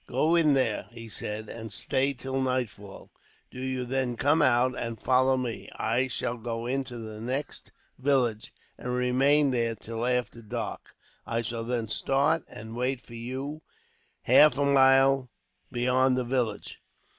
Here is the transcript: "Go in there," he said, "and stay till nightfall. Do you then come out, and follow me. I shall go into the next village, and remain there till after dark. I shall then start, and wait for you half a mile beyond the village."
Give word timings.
"Go 0.07 0.35
in 0.35 0.55
there," 0.55 0.87
he 0.89 1.07
said, 1.07 1.47
"and 1.47 1.71
stay 1.71 2.11
till 2.13 2.41
nightfall. 2.41 3.11
Do 3.51 3.59
you 3.61 3.85
then 3.85 4.17
come 4.17 4.41
out, 4.41 4.75
and 4.75 4.99
follow 4.99 5.37
me. 5.37 5.69
I 5.75 6.07
shall 6.07 6.37
go 6.37 6.65
into 6.65 6.97
the 6.97 7.21
next 7.21 7.71
village, 7.99 8.51
and 8.79 8.95
remain 8.95 9.51
there 9.51 9.75
till 9.75 10.03
after 10.07 10.41
dark. 10.41 10.95
I 11.27 11.43
shall 11.43 11.63
then 11.65 11.87
start, 11.87 12.45
and 12.47 12.75
wait 12.75 12.99
for 12.99 13.13
you 13.13 13.61
half 14.23 14.57
a 14.57 14.65
mile 14.65 15.29
beyond 15.71 16.17
the 16.17 16.23
village." 16.25 16.81